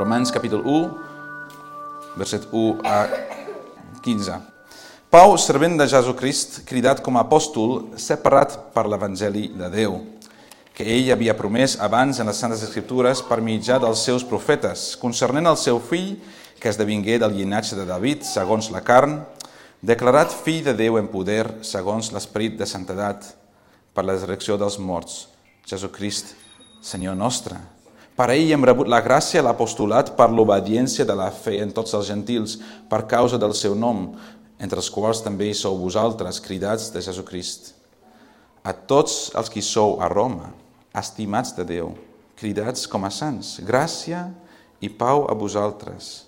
[0.00, 3.04] Romans capítol 1, verset 1 a
[4.00, 4.32] 15.
[5.12, 9.98] Pau, servent de Jesucrist, cridat com a apòstol, separat per l'Evangeli de Déu,
[10.72, 15.50] que ell havia promès abans en les Santes Escriptures per mitjà dels seus profetes, concernent
[15.50, 16.14] el seu fill,
[16.56, 19.18] que esdevingué del llinatge de David, segons la carn,
[19.84, 23.34] declarat fill de Déu en poder, segons l'esperit de santedat,
[23.92, 25.26] per la resurrecció dels morts,
[25.68, 26.32] Jesucrist,
[26.80, 27.60] Senyor nostre.
[28.18, 32.08] Per ell hem rebut la gràcia, l'apostolat, per l'obediència de la fe en tots els
[32.10, 32.58] gentils,
[32.90, 34.10] per causa del seu nom,
[34.60, 37.72] entre els quals també hi sou vosaltres, cridats de Jesucrist.
[38.62, 40.50] A tots els qui sou a Roma,
[40.92, 41.94] estimats de Déu,
[42.36, 44.26] cridats com a sants, gràcia
[44.84, 46.26] i pau a vosaltres,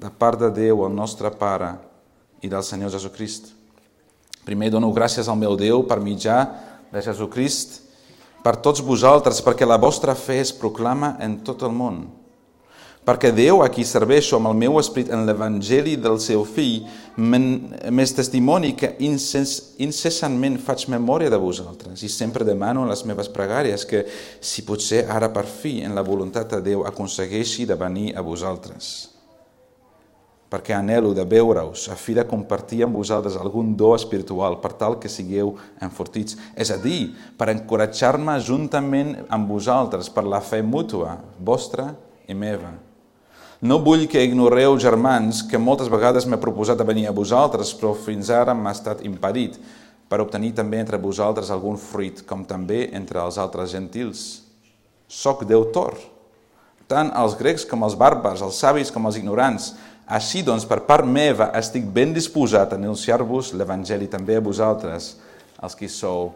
[0.00, 1.74] de part de Déu, el nostre Pare,
[2.40, 3.52] i del Senyor Jesucrist.
[4.44, 6.40] Primer dono gràcies al meu Déu per mitjà
[6.92, 7.83] de Jesucrist,
[8.44, 12.04] per tots vosaltres, perquè la vostra fe es proclama en tot el món.
[13.04, 16.86] Perquè Déu, a qui serveixo amb el meu esperit en l'Evangeli del seu fill,
[17.20, 23.84] m'és testimoni que incessantment faig memòria de vosaltres i sempre demano en les meves pregàries
[23.88, 24.06] que,
[24.40, 29.13] si potser ara per fi, en la voluntat de Déu, aconsegueixi de venir a vosaltres
[30.54, 35.00] perquè anelo de veure-us a fi de compartir amb vosaltres algun do espiritual per tal
[35.02, 36.38] que sigueu enfortits.
[36.54, 41.90] És a dir, per encoratjar-me juntament amb vosaltres per la fe mútua, vostra
[42.30, 42.70] i meva.
[43.64, 47.94] No vull que ignoreu, germans, que moltes vegades m'he proposat de venir a vosaltres, però
[47.96, 49.58] fins ara m'ha estat impedit
[50.06, 54.44] per obtenir també entre vosaltres algun fruit, com també entre els altres gentils.
[55.08, 55.96] Soc deutor,
[56.86, 59.72] tant als grecs com als bàrbars, als savis com als ignorants,
[60.06, 65.14] així doncs, per part meva, estic ben disposat a anunciar-vos l'Evangeli també a vosaltres,
[65.62, 66.32] els que sou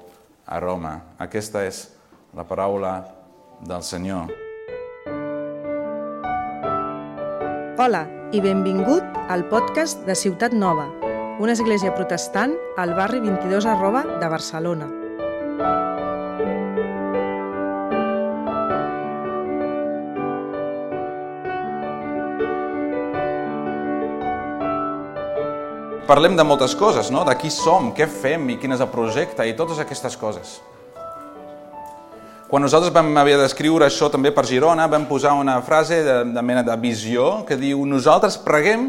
[0.47, 0.95] a Roma.
[1.21, 1.87] Aquesta és
[2.35, 3.03] la paraula
[3.61, 4.33] del Senyor.
[7.79, 10.89] Hola i benvingut al podcast de Ciutat Nova,
[11.39, 14.89] una església protestant al barri 22 arroba de Barcelona.
[26.09, 27.21] Parlem de moltes coses, no?
[27.29, 30.57] de qui som, què fem i quin és el projecte i totes aquestes coses.
[32.49, 36.43] Quan nosaltres vam haver d'escriure això també per Girona, vam posar una frase de, de
[36.43, 38.87] mena de visió que diu nosaltres preguem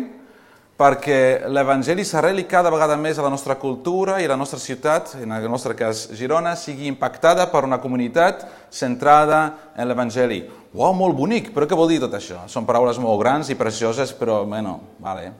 [0.79, 5.17] perquè l'Evangeli s'arreli cada vegada més a la nostra cultura i a la nostra ciutat,
[5.19, 9.41] en el nostre cas Girona, sigui impactada per una comunitat centrada
[9.75, 10.39] en l'Evangeli.
[10.71, 12.45] Uau, molt bonic, però què vol dir tot això?
[12.47, 15.33] Són paraules molt grans i precioses, però, bueno, vale,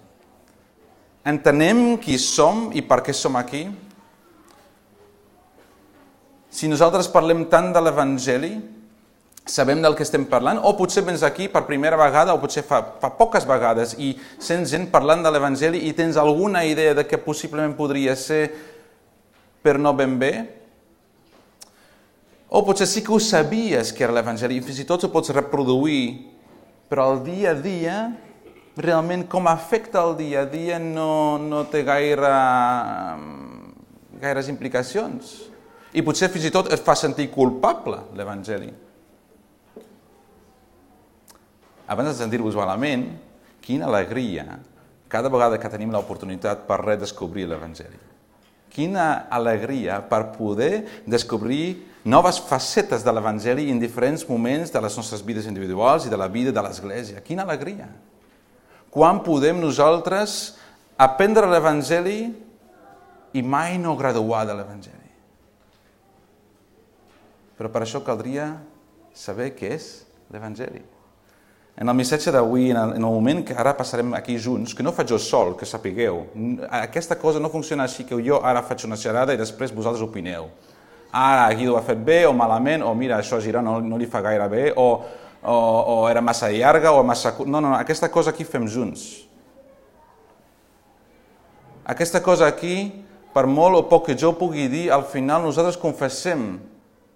[1.29, 3.67] Entenem qui som i per què som aquí?
[6.49, 8.53] Si nosaltres parlem tant de l'Evangeli,
[9.49, 12.81] sabem del que estem parlant, o potser vens aquí per primera vegada, o potser fa,
[13.01, 17.19] fa poques vegades, i sents gent parlant de l'Evangeli i tens alguna idea de què
[17.21, 18.47] possiblement podria ser,
[19.61, 20.33] per no ben bé,
[22.49, 25.33] o potser sí que ho sabies que era l'Evangeli, i fins i tot ho pots
[25.35, 26.25] reproduir,
[26.89, 27.97] però al dia a dia
[28.79, 32.31] realment com afecta el dia a dia no, no té gaire,
[34.21, 35.35] gaires implicacions.
[35.91, 38.69] I potser fins i tot et fa sentir culpable l'Evangeli.
[41.89, 43.07] Abans de sentir-vos malament,
[43.65, 44.59] quina alegria
[45.09, 47.97] cada vegada que tenim l'oportunitat per redescobrir l'Evangeli.
[48.69, 55.25] Quina alegria per poder descobrir noves facetes de l'Evangeli en diferents moments de les nostres
[55.25, 57.25] vides individuals i de la vida de l'Església.
[57.25, 57.89] Quina alegria!
[58.89, 60.55] Quan podem nosaltres
[60.97, 62.19] aprendre l'Evangeli
[63.37, 65.09] i mai no graduar de l'Evangeli?
[67.59, 68.53] Però per això caldria
[69.13, 69.91] saber què és
[70.33, 70.81] l'Evangeli.
[71.79, 75.13] En el missatge d'avui, en, el moment que ara passarem aquí junts, que no faig
[75.13, 76.25] jo sol, que sapigueu,
[76.81, 80.49] aquesta cosa no funciona així que jo ara faig una xerrada i després vosaltres opineu.
[81.15, 84.09] Ara, Guido ha fet bé o malament, o mira, això a Girona no, no li
[84.11, 84.89] fa gaire bé, o
[85.43, 87.33] o, o era massa llarga o massa...
[87.45, 89.25] No, no, no, aquesta cosa aquí fem junts.
[91.89, 96.59] Aquesta cosa aquí, per molt o poc que jo pugui dir, al final nosaltres confessem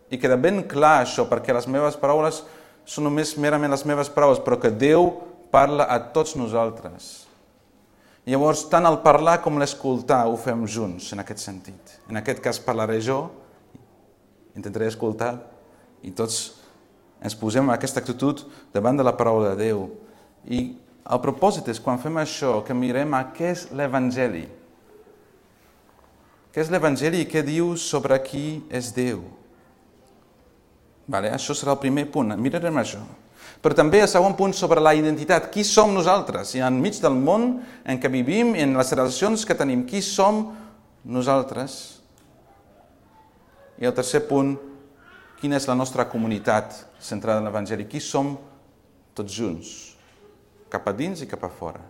[0.09, 2.41] i queda ben clar això, perquè les meves paraules
[2.85, 5.11] són només merament les meves paraules, però que Déu
[5.53, 7.27] parla a tots nosaltres.
[8.25, 11.97] Llavors, tant el parlar com l'escoltar ho fem junts, en aquest sentit.
[12.09, 13.27] En aquest cas parlaré jo,
[14.55, 15.35] intentaré escoltar,
[16.03, 16.62] i tots
[17.23, 18.43] ens posem en aquesta actitud
[18.73, 19.85] davant de la paraula de Déu.
[20.43, 20.59] I
[21.03, 24.43] el propòsit és, quan fem això, que mirem a què és l'Evangeli.
[26.53, 29.23] Què és l'Evangeli i què diu sobre qui és Déu?
[31.07, 31.31] Vale?
[31.33, 32.35] Això serà el primer punt.
[32.39, 33.01] Mirarem això.
[33.63, 35.49] Però també el segon punt sobre la identitat.
[35.51, 36.51] Qui som nosaltres?
[36.55, 40.45] I enmig del món en què vivim, en les relacions que tenim, qui som
[41.03, 41.79] nosaltres?
[43.79, 44.55] I el tercer punt,
[45.43, 46.71] quina és la nostra comunitat
[47.03, 47.83] centrada en l'Evangeli?
[47.83, 48.37] Qui som
[49.11, 49.71] tots junts?
[50.71, 51.81] Cap a dins i cap a fora.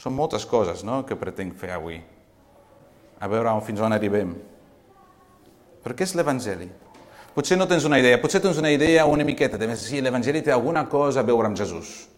[0.00, 2.00] Són moltes coses no, que pretenc fer avui.
[3.20, 4.32] A veure fins on arribem.
[5.84, 6.70] Però què és l'Evangeli?
[7.36, 10.40] Potser no tens una idea, potser tens una idea una miqueta, de més, sí, l'Evangeli
[10.42, 12.08] té alguna cosa a veure amb Jesús.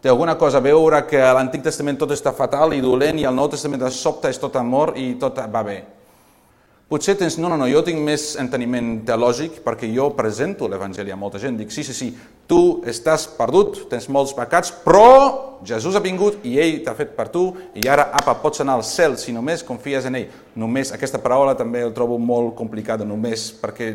[0.00, 3.26] Té alguna cosa a veure que a l'Antic Testament tot està fatal i dolent i
[3.26, 5.82] al Nou Testament de sobte és tot amor i tot va bé.
[6.90, 11.18] Potser tens, no, no, no, jo tinc més enteniment teològic perquè jo presento l'Evangeli a
[11.18, 11.54] molta gent.
[11.60, 12.08] Dic, sí, sí, sí,
[12.50, 17.28] tu estàs perdut, tens molts pecats, però Jesús ha vingut i ell t'ha fet per
[17.30, 17.44] tu
[17.78, 20.34] i ara, apa, pots anar al cel si només confies en ell.
[20.58, 23.92] Només, aquesta paraula també el trobo molt complicada, només, perquè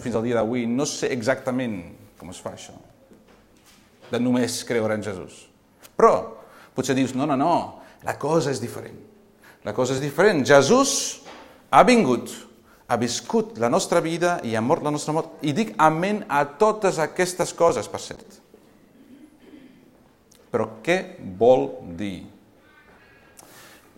[0.00, 1.82] fins al dia d'avui no sé exactament
[2.16, 2.72] com es fa això,
[4.08, 5.50] de només creure en Jesús.
[5.98, 6.14] Però
[6.72, 7.54] potser dius, no, no, no,
[8.08, 8.96] la cosa és diferent.
[9.68, 10.40] La cosa és diferent.
[10.48, 11.20] Jesús
[11.72, 12.30] ha vingut,
[12.86, 15.38] ha viscut la nostra vida i ha mort la nostra mort.
[15.40, 18.38] I dic amén a totes aquestes coses, per cert.
[20.52, 20.98] Però què
[21.40, 22.26] vol dir?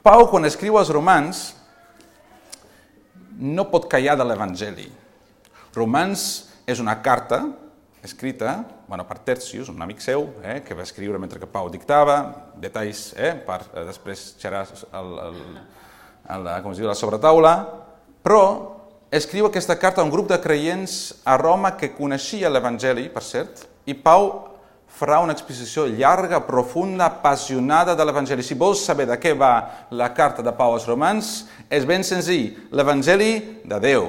[0.04, 1.48] Pau, quan escriu als romans,
[3.34, 4.86] no pot callar de l'Evangeli.
[5.74, 6.28] Romans
[6.70, 7.42] és una carta
[8.04, 12.18] escrita bueno, per Tercius, un amic seu, eh, que va escriure mentre que Pau dictava,
[12.60, 15.40] detalls eh, per eh, després xerrar el, el,
[16.26, 17.54] a la, com es diu, la sobretaula,
[18.24, 18.44] però
[19.14, 23.66] escriu aquesta carta a un grup de creients a Roma que coneixia l'Evangeli, per cert,
[23.86, 24.30] i Pau
[24.94, 28.44] farà una exposició llarga, profunda, apassionada de l'Evangeli.
[28.46, 31.34] Si vols saber de què va la carta de Pau als romans,
[31.68, 34.08] és ben senzill, l'Evangeli de Déu.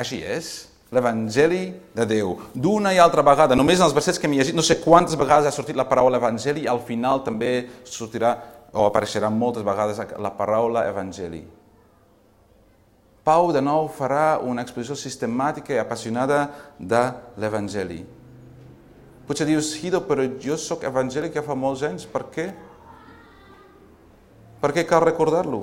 [0.00, 0.52] Així és,
[0.92, 1.66] l'Evangeli
[1.96, 2.34] de Déu.
[2.54, 5.48] D'una i altra vegada, només en els versets que m'he llegit, no sé quantes vegades
[5.48, 8.34] ha sortit la paraula Evangeli, al final també sortirà
[8.72, 11.42] o apareixerà moltes vegades la paraula evangeli.
[13.22, 16.48] Pau de nou farà una exposició sistemàtica i apassionada
[16.78, 17.02] de
[17.38, 18.00] l'Evangeli.
[19.28, 22.48] Potser dius, Hido, però jo sóc evangèlic ja fa molts anys, per què?
[24.58, 25.62] Per què cal recordar-lo?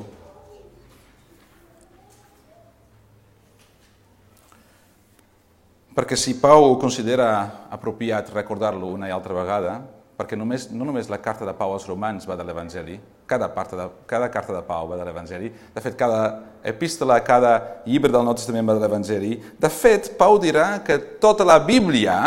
[5.99, 7.27] Perquè si Pau considera
[7.75, 9.81] apropiat recordar-lo una i altra vegada,
[10.19, 12.97] perquè només, no només la carta de Pau als romans va de l'Evangeli,
[13.29, 17.53] cada, de, cada carta de Pau va de l'Evangeli, de fet, cada epístola, cada
[17.85, 19.37] llibre del Nou Testament va de l'Evangeli.
[19.55, 22.17] De fet, Pau dirà que tota la Bíblia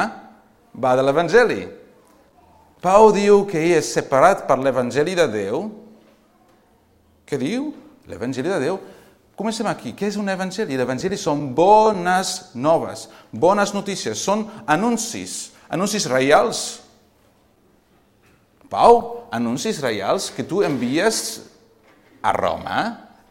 [0.72, 1.66] va de l'Evangeli.
[2.80, 5.66] Pau diu que ell és separat per l'Evangeli de Déu.
[7.28, 7.68] Què diu?
[8.08, 8.80] L'Evangeli de Déu.
[9.36, 9.92] Comencem aquí.
[9.92, 10.76] Què és un evangeli?
[10.80, 16.82] L'evangeli són bones noves, bones notícies, són anuncis, anuncis reals,
[18.72, 21.42] Pau, anuncis reials que tu envies
[22.24, 22.82] a Roma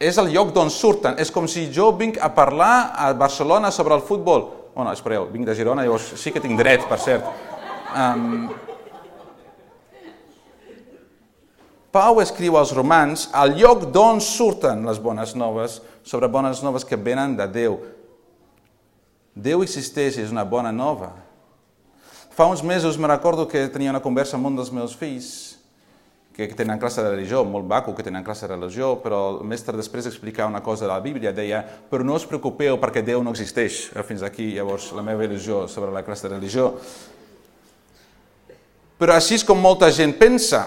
[0.01, 1.17] és el lloc d'on surten.
[1.17, 4.49] És com si jo vinc a parlar a Barcelona sobre el futbol.
[4.73, 7.25] Oh, espereu, vinc de Girona, llavors sí que tinc dret, per cert.
[7.91, 8.51] Um,
[11.91, 16.95] Pau escriu als romans al lloc d'on surten les bones noves, sobre bones noves que
[16.95, 17.81] venen de Déu.
[19.35, 21.11] Déu existeix, és una bona nova.
[22.41, 25.59] Fa uns mesos me recordo que tenia una conversa amb un dels meus fills
[26.33, 29.77] que tenen classe de religió, molt baco que tenen classe de religió, però el mestre
[29.77, 31.59] després d'explicar una cosa de la Bíblia deia
[31.91, 33.91] però no us preocupeu perquè Déu no existeix.
[33.93, 36.71] Eh, fins aquí, llavors, la meva religió sobre la classe de religió.
[38.97, 40.63] Però així és com molta gent pensa.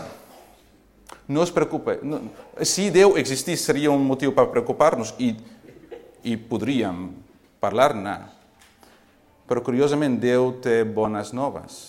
[1.26, 1.98] No es preocupe.
[2.06, 2.22] No,
[2.62, 5.32] si Déu existís seria un motiu per preocupar-nos i,
[6.22, 7.08] i podríem
[7.58, 8.14] parlar-ne
[9.48, 11.82] però curiosament Déu té bones noves.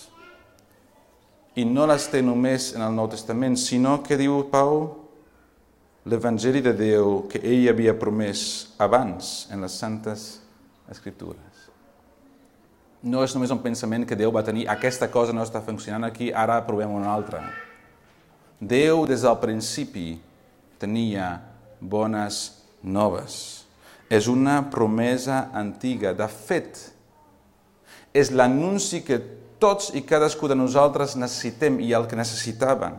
[1.56, 5.06] I no les té només en el Nou Testament, sinó que diu Pau
[6.06, 10.26] l'Evangeli de Déu que ell havia promès abans en les Santes
[10.92, 11.70] Escriptures.
[13.06, 16.32] No és només un pensament que Déu va tenir aquesta cosa no està funcionant aquí,
[16.34, 17.44] ara provem una altra.
[18.60, 20.16] Déu des del principi
[20.82, 21.40] tenia
[21.80, 23.66] bones noves.
[24.10, 26.14] És una promesa antiga.
[26.14, 26.95] De fet,
[28.16, 29.20] és l'anunci que
[29.60, 32.96] tots i cadascú de nosaltres necessitem i el que necessitaven.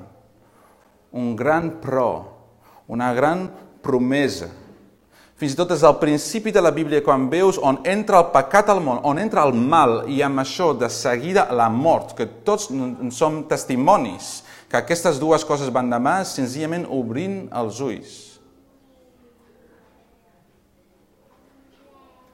[1.17, 2.09] Un gran pro,
[2.93, 3.47] una gran
[3.81, 4.51] promesa.
[5.37, 8.71] Fins i tot des del principi de la Bíblia, quan veus on entra el pecat
[8.73, 12.71] al món, on entra el mal, i amb això de seguida la mort, que tots
[13.13, 18.15] som testimonis, que aquestes dues coses van de mà senzillament obrint els ulls.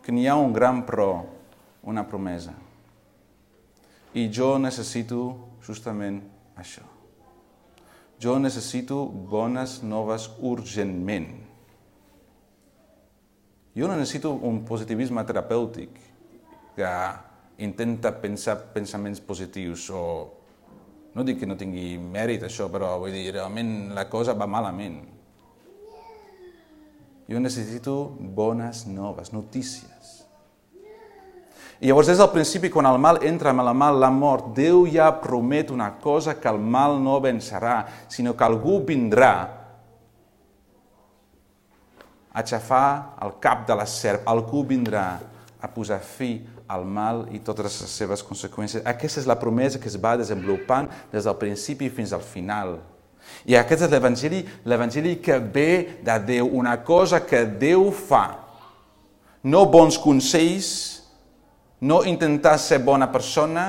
[0.02, 1.10] Que n'hi ha un gran pro,
[1.82, 2.54] una promesa.
[4.14, 5.22] I jo necessito
[5.64, 6.20] justament
[6.58, 6.84] això.
[8.20, 11.30] Jo necessito bones noves urgentment.
[13.74, 15.96] Jo no necessito un positivisme terapèutic
[16.76, 16.92] que
[17.64, 20.04] intenta pensar pensaments positius o...
[21.12, 25.02] No dic que no tingui mèrit això, però vull dir, realment la cosa va malament.
[27.28, 27.96] Jo necessito
[28.36, 30.21] bones noves, notícies.
[31.82, 34.84] I llavors, des del principi, quan el mal entra amb el mal, la mort, Déu
[34.86, 39.32] ja promet una cosa, que el mal no vencerà, sinó que algú vindrà
[42.30, 45.18] a aixafar el cap de la serp, algú vindrà
[45.58, 48.86] a posar fi al mal i totes les seves conseqüències.
[48.86, 52.78] Aquesta és la promesa que es va desenvolupant des del principi fins al final.
[53.42, 58.26] I aquest és l'Evangeli, l'Evangeli que ve de Déu, una cosa que Déu fa.
[59.42, 61.01] No bons consells,
[61.82, 63.66] no intentar ser bona persona,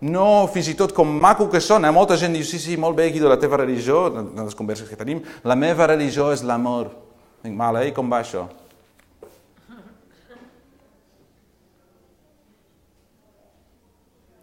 [0.00, 3.08] no fins i tot com maco que sona, molta gent diu, sí, sí, molt bé,
[3.10, 6.92] Guido, la teva religió, en les converses que tenim, la meva religió és l'amor.
[7.42, 7.90] Dic, mal, eh?
[7.94, 8.46] Com va això?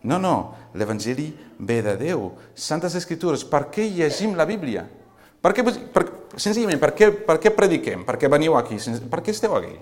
[0.06, 0.36] No, no,
[0.78, 2.30] l'Evangeli ve de Déu.
[2.54, 4.86] Santes Escritures, per què llegim la Bíblia?
[5.42, 6.04] Per què, per,
[6.36, 8.04] senzillament, per què, per què prediquem?
[8.06, 8.78] Per què veniu aquí?
[9.10, 9.74] Per què esteu aquí?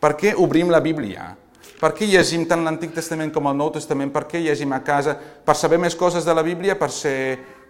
[0.00, 1.34] Per què obrim la Bíblia?
[1.80, 4.12] Per què llegim tant l'Antic Testament com el Nou Testament?
[4.14, 5.16] Per què llegim a casa?
[5.16, 6.76] Per saber més coses de la Bíblia?
[6.78, 7.16] Per ser,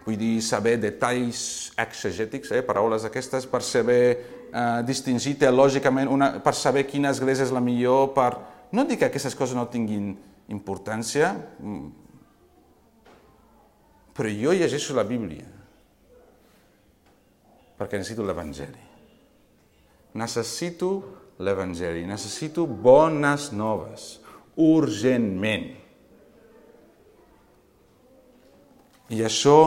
[0.05, 4.03] vull dir, saber detalls exegètics, eh, paraules aquestes, per saber
[4.53, 8.31] eh, distingir teològicament, una, per saber quina església és la millor, per...
[8.75, 10.13] No dic que aquestes coses no tinguin
[10.53, 11.33] importància,
[11.63, 11.85] mm.
[14.15, 15.55] però jo llegeixo la Bíblia
[17.79, 18.83] perquè necessito l'Evangeli.
[20.15, 20.91] Necessito
[21.39, 24.19] l'Evangeli, necessito bones noves,
[24.57, 25.73] urgentment.
[29.11, 29.59] I això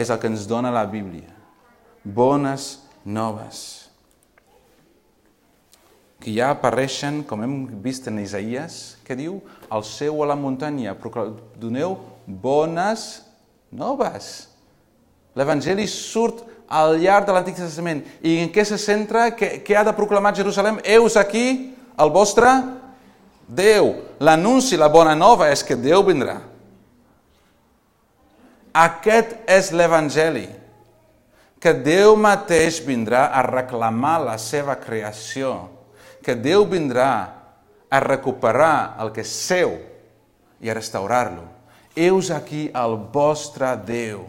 [0.00, 1.28] és el que ens dona la Bíblia.
[2.02, 3.90] Bones noves.
[6.20, 9.38] Que ja apareixen, com hem vist en Isaías, que diu,
[9.72, 10.96] al seu a la muntanya,
[11.60, 11.96] doneu
[12.26, 13.22] bones
[13.72, 14.50] noves.
[15.38, 18.04] L'Evangeli surt al llarg de l'Antic Testament.
[18.22, 19.26] I en què se centra?
[19.34, 20.78] Què, què ha de proclamar Jerusalem?
[20.86, 22.54] Eus aquí, el vostre
[23.50, 23.90] Déu.
[24.22, 26.38] L'anunci, la bona nova és que Déu vindrà.
[28.70, 30.46] Aquest és l'Evangeli.
[31.60, 35.66] Que Déu mateix vindrà a reclamar la seva creació.
[36.22, 37.10] Que Déu vindrà
[37.90, 39.74] a recuperar el que és seu
[40.62, 41.48] i a restaurar-lo.
[41.98, 44.22] Eus aquí el vostre Déu.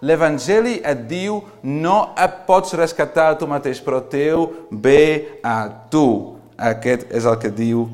[0.00, 5.56] L'Evangeli et diu no et pots rescatar tu mateix, però teu ve a
[5.92, 6.36] tu.
[6.60, 7.86] Aquest és el que diu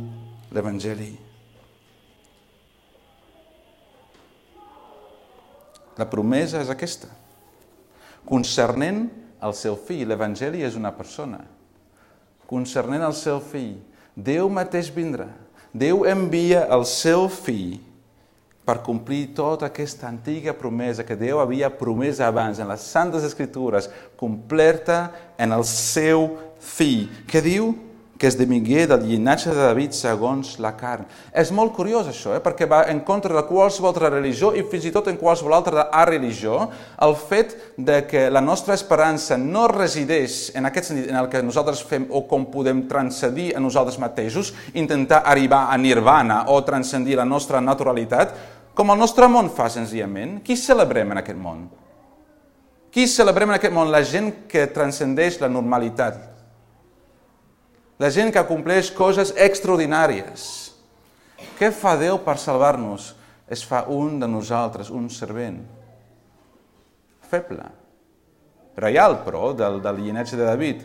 [0.55, 1.13] l'Evangeli.
[5.97, 7.09] La promesa és aquesta.
[8.27, 9.07] Concernent
[9.41, 11.41] al seu fill, l'Evangeli és una persona.
[12.47, 13.77] Concernent al seu fill,
[14.17, 15.29] Déu mateix vindrà.
[15.77, 17.77] Déu envia el seu fill
[18.67, 23.87] per complir tota aquesta antiga promesa que Déu havia promès abans en les Santes Escritures,
[24.19, 27.77] completa en el seu fill, que diu
[28.19, 31.05] que és de Miguel del llinatge de David segons la carn.
[31.37, 32.41] És molt curiós això, eh?
[32.41, 35.87] perquè va en contra de qualsevol altra religió i fins i tot en qualsevol altra
[36.09, 36.71] religió,
[37.05, 41.45] el fet de que la nostra esperança no resideix en aquest sentit en el que
[41.45, 47.21] nosaltres fem o com podem transcedir a nosaltres mateixos, intentar arribar a nirvana o transcendir
[47.21, 50.39] la nostra naturalitat, com el nostre món fa senzillament.
[50.45, 51.67] Qui celebrem en aquest món?
[52.93, 53.91] Qui celebrem en aquest món?
[53.93, 56.21] La gent que transcendeix la normalitat,
[58.01, 60.47] la gent que compleix coses extraordinàries.
[61.57, 63.15] Què fa Déu per salvar-nos?
[63.49, 65.61] Es fa un de nosaltres, un servent.
[67.31, 67.69] Feble.
[68.77, 70.83] Reial, però, del, del llinatge de David.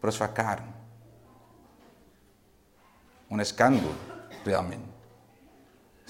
[0.00, 0.72] Però es fa carn.
[3.30, 3.94] Un escàndol,
[4.46, 4.93] realment.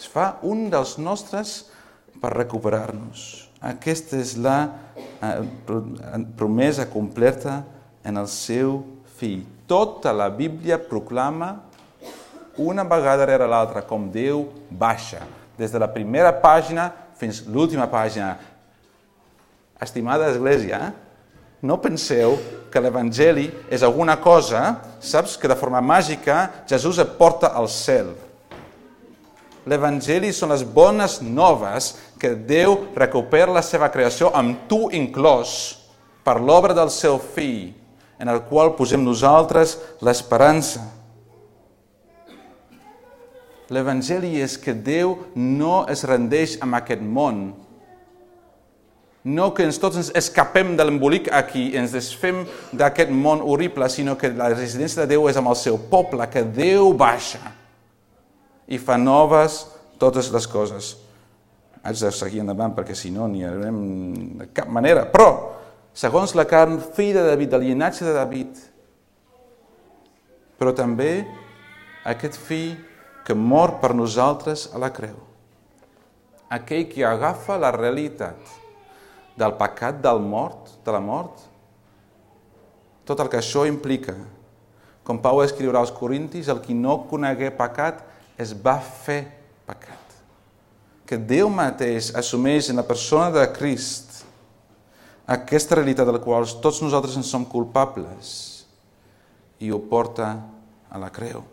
[0.05, 1.63] Es fa un dels nostres
[2.21, 3.49] per recuperar-nos.
[3.65, 4.59] Aquesta és la
[5.01, 5.39] eh,
[6.37, 7.63] promesa completa
[8.05, 8.83] en el seu
[9.17, 9.47] fill.
[9.65, 11.55] Tota la Bíblia proclama
[12.61, 15.23] una vegada rere l'altra com Déu baixa,
[15.57, 18.35] des de la primera pàgina fins l'última pàgina.
[19.81, 20.93] Estimada Església,
[21.65, 22.37] no penseu
[22.69, 24.67] que l'Evangeli és alguna cosa,
[25.01, 28.13] saps, que de forma màgica Jesús et porta al cel.
[29.65, 35.55] L'Evangeli són les bones noves que Déu recupera la seva creació amb tu inclòs
[36.25, 37.73] per l'obra del seu fill
[38.21, 40.85] en el qual posem nosaltres l'esperança.
[43.73, 47.47] L'Evangeli és que Déu no es rendeix amb aquest món.
[49.25, 52.45] No que ens tots ens escapem de l'embolic aquí, ens desfem
[52.77, 56.45] d'aquest món horrible, sinó que la residència de Déu és amb el seu poble, que
[56.45, 57.64] Déu baixa
[58.69, 59.65] i fa noves
[60.01, 60.95] totes les coses.
[61.85, 63.81] Haig de seguir endavant perquè si no n'hi haurem
[64.41, 65.05] de cap manera.
[65.11, 65.29] Però,
[65.95, 68.63] segons la carn, fill de David, del llinatge de David,
[70.59, 71.27] però també
[72.09, 72.77] aquest fill
[73.25, 75.17] que mor per nosaltres a la creu.
[76.53, 78.39] Aquell que agafa la realitat
[79.37, 81.41] del pecat del mort, de la mort,
[83.05, 84.15] tot el que això implica.
[85.05, 88.05] Com Pau escriurà als Corintis, el qui no conegué pecat
[88.39, 89.23] es va fer
[89.69, 90.01] pecat.
[91.05, 94.23] Que Déu mateix assumeix en la persona de Crist
[95.25, 98.33] aquesta realitat de la qual tots nosaltres en som culpables
[99.61, 100.35] i ho porta
[100.91, 101.45] a la creu.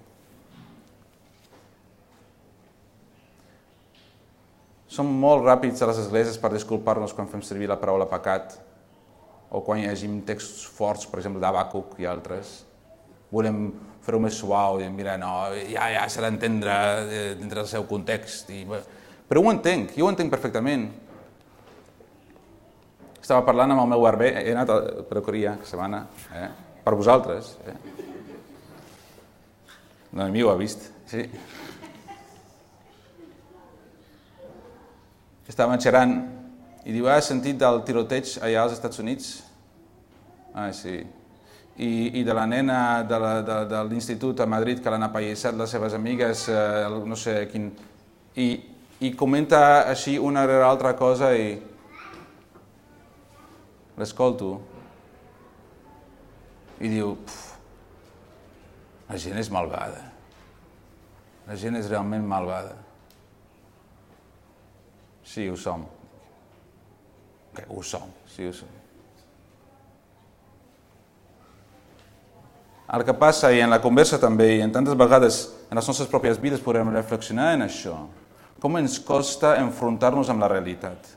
[4.91, 8.57] Som molt ràpids a les esglésies per disculpar-nos quan fem servir la paraula pecat
[9.51, 12.65] o quan llegim textos forts, per exemple, d'Abacuc i altres.
[13.31, 13.69] Volem
[14.01, 18.49] fer-ho més suau i mira, no, ja, ja s'ha d'entendre eh, dintre del seu context.
[18.53, 18.65] I,
[19.29, 20.89] però ho entenc, jo ho entenc perfectament.
[23.21, 26.47] Estava parlant amb el meu barber, he anat a peruqueria setmana, eh?
[26.81, 27.53] per vosaltres.
[27.69, 27.77] Eh?
[30.11, 31.27] L'enemic ho ha vist, sí.
[35.51, 36.13] estàvem xerrant
[36.87, 39.31] i diu, has sentit del tiroteig allà als Estats Units?
[40.55, 41.01] Ah, sí.
[41.81, 43.31] I, i de la nena de, la,
[43.65, 47.71] de, l'institut a Madrid que l'han apallissat les seves amigues, eh, no sé quin...
[48.37, 48.49] I,
[49.01, 51.55] I comenta així una rere altra cosa i
[53.97, 54.51] l'escolto
[56.81, 57.15] i diu,
[59.09, 60.05] la gent és malvada.
[61.49, 62.77] La gent és realment malvada.
[65.25, 65.85] Sí, ho som.
[67.55, 68.80] Que ho som, sí, ho som.
[72.91, 76.09] El que passa, i en la conversa també, i en tantes vegades en les nostres
[76.11, 77.95] pròpies vides podem reflexionar en això,
[78.59, 81.13] com ens costa enfrontar-nos amb la realitat.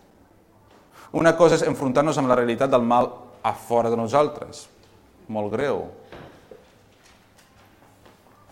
[1.15, 3.11] Una cosa és enfrontar-nos amb la realitat del mal
[3.43, 4.69] a fora de nosaltres,
[5.27, 5.89] molt greu.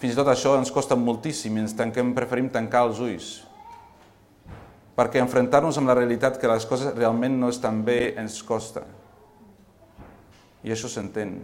[0.03, 3.33] Fins i tot això ens costa moltíssim i ens tanquem, preferim tancar els ulls
[4.97, 8.85] perquè enfrontar-nos amb la realitat que les coses realment no estan bé ens costa.
[10.63, 11.39] I això s'entén.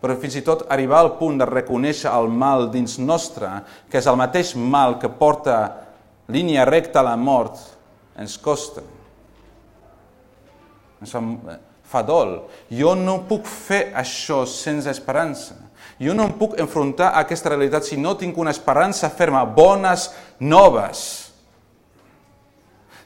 [0.00, 3.48] Però fins i tot arribar al punt de reconèixer el mal dins nostre,
[3.90, 5.56] que és el mateix mal que porta
[6.28, 7.58] línia recta a la mort,
[8.18, 8.84] ens costa.
[11.00, 11.14] Ens
[11.86, 12.38] fa dol.
[12.72, 15.56] Jo no puc fer això sense esperança.
[16.00, 20.10] Jo no em puc enfrontar a aquesta realitat si no tinc una esperança ferma, bones
[20.40, 21.26] noves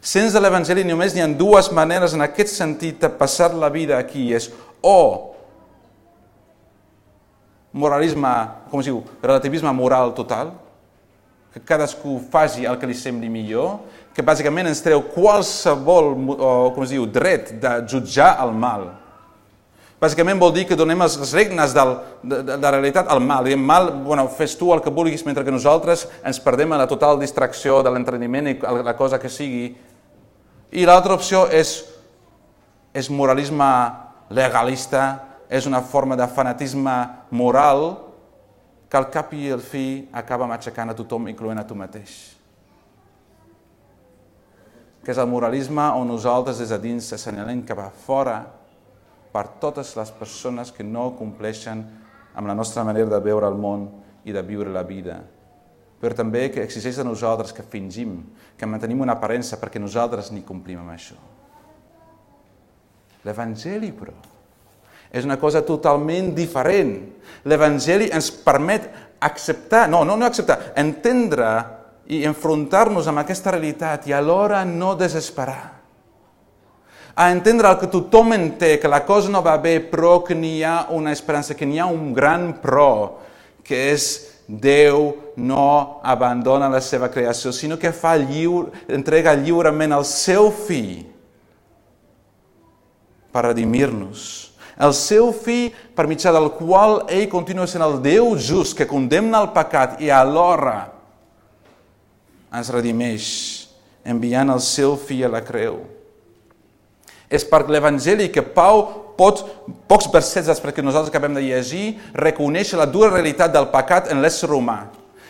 [0.01, 4.31] Sense l'Evangeli només n'hi ha dues maneres en aquest sentit de passar la vida aquí.
[4.33, 4.49] És
[4.81, 5.37] o
[7.73, 8.33] moralisme,
[8.71, 10.53] com es diu, relativisme moral total,
[11.53, 13.81] que cadascú faci el que li sembli millor,
[14.15, 18.89] que bàsicament ens treu qualsevol, o, com es diu, dret de jutjar el mal.
[20.01, 21.91] Bàsicament vol dir que donem els regnes del,
[22.23, 23.45] de, de, de la realitat al mal.
[23.45, 26.89] Diem, mal, bueno, fes tu el que vulguis, mentre que nosaltres ens perdem en la
[26.89, 28.57] total distracció de l'entreniment i
[28.87, 29.75] la cosa que sigui,
[30.71, 31.81] i l'altra opció és,
[32.95, 33.67] és moralisme
[34.31, 36.95] legalista, és una forma de fanatisme
[37.35, 37.89] moral
[38.91, 42.15] que al cap i al fi acaba matxacant a tothom, incloent a tu mateix.
[45.03, 48.39] Que és el moralisme on nosaltres des de dins assenyalem cap a fora
[49.35, 51.83] per totes les persones que no compleixen
[52.35, 53.89] amb la nostra manera de veure el món
[54.25, 55.19] i de viure la vida
[56.01, 58.23] però també que exigeix de nosaltres que fingim,
[58.57, 61.19] que mantenim una aparença perquè nosaltres ni complim amb això.
[63.29, 64.15] L'Evangeli, però,
[65.13, 66.95] és una cosa totalment diferent.
[67.45, 68.89] L'Evangeli ens permet
[69.21, 71.51] acceptar, no, no, no acceptar, entendre
[72.11, 75.79] i enfrontar-nos amb aquesta realitat i alhora no desesperar.
[77.21, 80.63] A entendre el que tothom entén, que la cosa no va bé, però que n'hi
[80.65, 83.21] ha una esperança, que n'hi ha un gran pro,
[83.67, 84.11] que és
[84.51, 91.05] Déu no abandona la seva creació, sinó que fa lliure, entrega lliurement el seu fill
[93.31, 94.50] per redimir-nos.
[94.81, 99.43] El seu fill per mitjà del qual ell continua sent el Déu just que condemna
[99.45, 100.89] el pecat i alhora
[102.51, 103.27] ens redimeix
[104.09, 105.83] enviant el seu fill a la creu.
[107.31, 108.81] És per l'Evangeli que Pau
[109.21, 109.45] pot,
[109.87, 114.25] pocs versets després que nosaltres acabem de llegir, reconèixer la dura realitat del pecat en
[114.25, 114.81] l'ésser humà.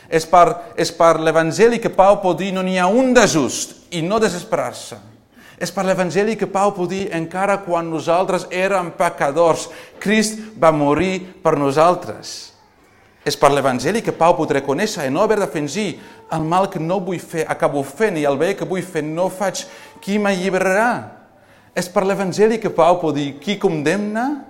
[0.09, 0.47] És per,
[0.81, 4.23] és per l'Evangeli que Pau pot dir no n'hi ha un de just i no
[4.23, 5.10] desesperar-se.
[5.61, 9.67] És per l'Evangeli que Pau pot dir encara quan nosaltres érem pecadors,
[10.01, 12.55] Crist va morir per nosaltres.
[13.29, 15.91] És per l'Evangeli que Pau pot reconèixer i no haver de fingir
[16.33, 19.29] el mal que no vull fer, acabo fent, i el bé que vull fer no
[19.29, 19.67] faig.
[20.01, 20.93] Qui m'alliberarà?
[21.77, 24.47] És per l'Evangeli que Pau pot dir qui condemna?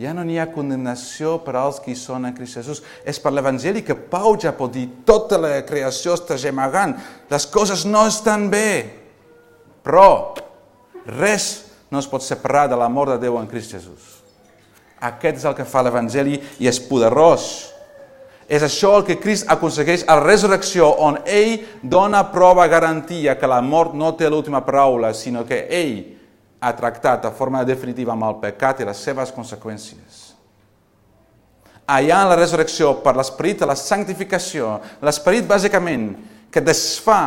[0.00, 2.78] Ja no n'hi ha condemnació per als qui són en Crist Jesús.
[3.04, 6.94] És per l'Evangeli que Pau ja pot dir tota la creació està gemegant,
[7.28, 8.70] les coses no estan bé,
[9.84, 10.32] però
[11.04, 11.50] res
[11.92, 14.06] no es pot separar de l'amor de Déu en Crist Jesús.
[15.04, 17.50] Aquest és el que fa l'Evangeli i és poderós.
[18.48, 23.52] És això el que Crist aconsegueix a la resurrecció, on ell dona prova garantia que
[23.52, 26.19] la mort no té l'última paraula, sinó que ell
[26.60, 30.26] ha tractat de forma definitiva amb el pecat i les seves conseqüències.
[31.90, 36.12] Allà en la resurrecció, per l'esperit de la santificació, l'esperit bàsicament
[36.52, 37.22] que desfà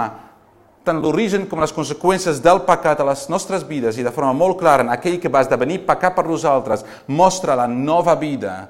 [0.84, 4.60] tant l'origen com les conseqüències del pecat a les nostres vides i de forma molt
[4.60, 8.70] clara en aquell que va esdevenir pecat per nosaltres, mostra la nova vida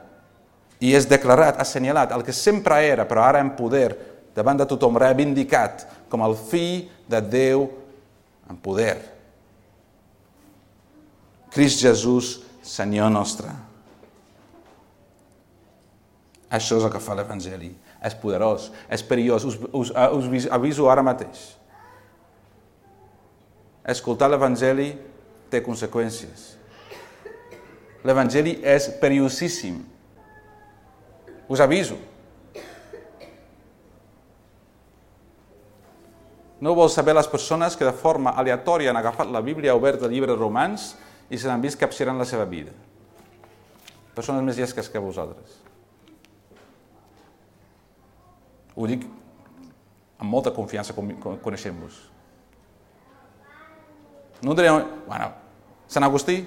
[0.83, 3.93] i és declarat, assenyalat, el que sempre era, però ara en poder,
[4.35, 7.67] davant de tothom, reivindicat com el fill de Déu
[8.49, 9.12] en poder.
[11.53, 13.49] Crist Jesús, Senyor nostre.
[16.53, 17.73] Això és el que fa l'Evangeli.
[18.03, 19.45] És poderós, és perillós.
[19.47, 21.51] Us, us, us aviso ara mateix
[23.83, 24.93] escoltar l'Evangeli
[25.51, 26.53] té conseqüències.
[28.03, 29.81] L'Evangeli és perillosíssim.
[31.51, 31.99] Us aviso.
[36.63, 40.15] No vol saber les persones que de forma aleatòria han agafat la Bíblia oberta del
[40.15, 40.93] llibre de Romans
[41.29, 42.73] i se n'han vist capgirant la seva vida.
[44.13, 45.59] Persones més llesques que vosaltres.
[48.75, 49.05] Ho dic
[50.17, 52.01] amb molta confiança coneixent-vos.
[54.43, 55.29] No direm, bueno,
[55.87, 56.39] Sant Agustí,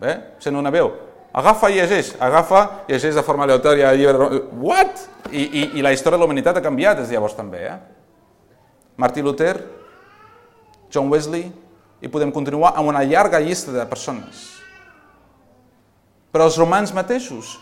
[0.00, 0.16] eh?
[0.40, 0.88] sent una veu,
[1.36, 4.40] agafa i llegeix, agafa i llegeix de forma aleatòria el llibre...
[4.62, 5.02] What?
[5.28, 7.60] I, i, I la història de la humanitat ha canviat des de llavors també.
[7.68, 7.76] Eh?
[8.98, 9.58] Martí Luther,
[10.90, 11.50] John Wesley,
[12.00, 14.44] i podem continuar amb una llarga llista de persones.
[16.32, 17.56] Però els romans mateixos,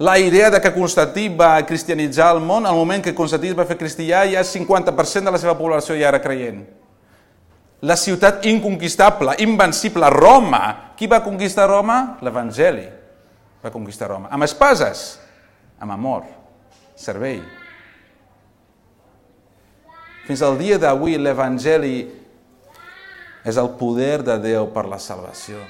[0.00, 3.78] la idea de que Constantí va cristianitzar el món, al moment que Constantí va fer
[3.78, 6.64] cristià, ja 50% de la seva població ja era creient
[7.80, 10.92] la ciutat inconquistable, invencible, Roma.
[10.96, 12.18] Qui va conquistar Roma?
[12.20, 12.84] L'Evangeli
[13.62, 14.28] va conquistar Roma.
[14.28, 15.18] Amb espases,
[15.80, 16.26] amb amor,
[16.96, 17.40] servei.
[20.26, 21.94] Fins al dia d'avui l'Evangeli
[23.44, 25.60] és el poder de Déu per la salvació.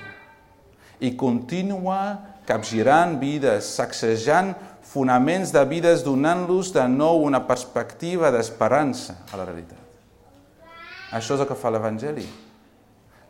[1.01, 4.55] I continua capgirant vides, sacsejant
[4.91, 9.79] fonaments de vides, donant-los de nou una perspectiva d'esperança a la realitat.
[11.15, 12.27] Això és el que fa l'Evangeli.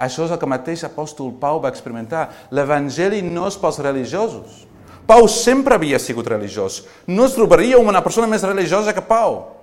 [0.01, 2.31] Això és el que mateix apòstol Pau va experimentar.
[2.57, 4.65] L'Evangeli no és pels religiosos.
[5.07, 6.85] Pau sempre havia sigut religiós.
[7.07, 9.60] No es trobaria una persona més religiosa que Pau.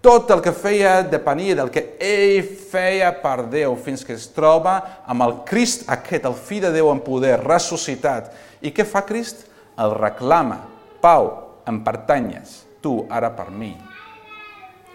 [0.00, 4.78] Tot el que feia depenia del que ell feia per Déu fins que es troba
[5.04, 8.32] amb el Crist aquest, el fill de Déu en poder, ressuscitat.
[8.64, 9.44] I què fa Crist?
[9.76, 10.62] El reclama.
[11.04, 11.28] Pau,
[11.68, 13.74] em pertanyes, tu ara per mi.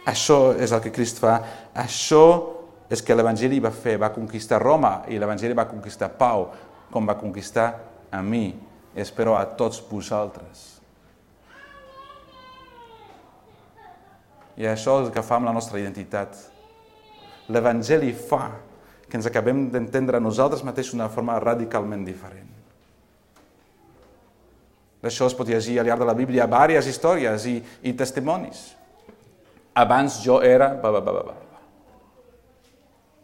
[0.10, 1.38] Això és el que Crist fa.
[1.86, 2.26] Això
[2.90, 6.50] és que l'Evangeli va fer, va conquistar Roma i l'Evangeli va conquistar Pau,
[6.90, 7.70] com va conquistar
[8.10, 8.48] a mi
[8.96, 10.75] espero a tots vosaltres.
[14.56, 16.38] I això és el que fa amb la nostra identitat.
[17.52, 18.48] L'Evangeli fa
[19.06, 22.50] que ens acabem d'entendre nosaltres mateixos d'una forma radicalment diferent.
[25.04, 28.72] D'això es pot llegir al llarg de la Bíblia diverses històries i, i testimonis.
[29.76, 30.72] Abans jo era...
[30.82, 31.62] Ba, ba, ba, ba, ba.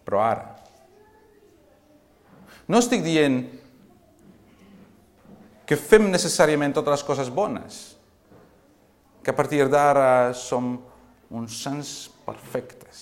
[0.05, 0.49] Però ara...
[2.67, 3.41] No estic dient
[5.67, 7.79] que fem necessàriament totes les coses bones,
[9.23, 10.75] que a partir d'ara som
[11.31, 13.01] uns sants perfectes,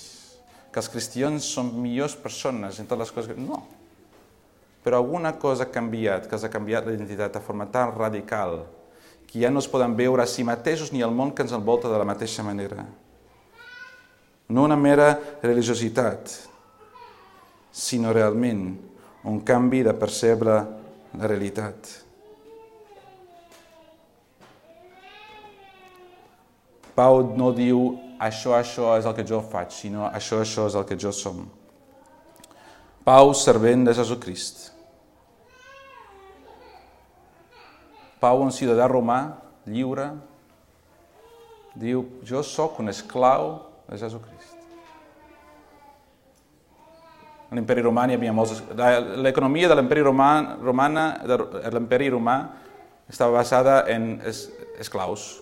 [0.70, 3.42] que els cristians són millors persones en totes les coses...
[3.42, 3.64] No.
[4.86, 8.62] Però alguna cosa ha canviat, que els ha canviat la identitat de forma tan radical
[9.30, 11.92] que ja no es poden veure a si mateixos ni el món que ens envolta
[11.92, 12.88] de la mateixa manera
[14.50, 15.14] no una mera
[15.44, 16.32] religiositat,
[17.72, 18.64] sinó realment
[19.30, 20.56] un canvi de percebre
[21.14, 21.92] la realitat.
[26.98, 27.84] Pau no diu
[28.20, 31.46] això, això és el que jo faig, sinó això, això és el que jo som.
[33.08, 34.68] Pau, servent de Jesucrist.
[38.20, 39.20] Pau, un ciutadà romà,
[39.66, 40.12] lliure,
[41.80, 43.54] diu, jo sóc un esclau
[43.88, 44.58] de Jesucrist.
[47.50, 48.60] A l'imperi romà hi havia molts...
[49.24, 52.36] L'economia de l'imperi romà, romana, de l'imperi romà
[53.10, 54.44] estava basada en es,
[54.78, 55.40] esclaus.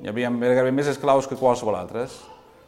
[0.00, 2.14] Hi havia gairebé més esclaus que qualsevol altres.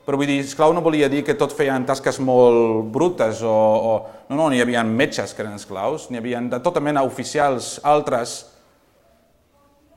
[0.04, 3.52] Però vull dir, esclau no volia dir que tot feien tasques molt brutes o...
[3.52, 3.92] o...
[4.28, 8.34] No, no, n'hi havia metges que eren esclaus, n'hi havia de tota mena oficials altres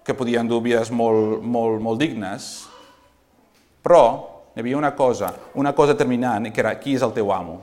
[0.05, 2.51] que podien dur vides molt, molt, molt dignes.
[3.83, 4.03] Però
[4.53, 7.57] hi havia una cosa, una cosa determinant, que era qui és el teu amo.